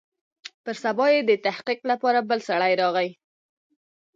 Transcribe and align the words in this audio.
پر 0.63 0.75
سبا 0.83 1.05
يې 1.13 1.21
د 1.25 1.31
تحقيق 1.45 1.79
لپاره 1.91 2.19
بل 2.29 2.39
سړى 2.49 2.73
راغى. 2.81 3.09